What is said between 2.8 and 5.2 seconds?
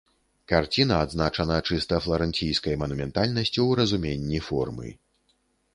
манументальнасцю ў разуменні формы.